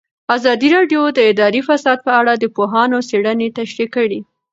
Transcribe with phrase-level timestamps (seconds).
[0.35, 4.19] ازادي راډیو د اداري فساد په اړه د پوهانو څېړنې تشریح کړې.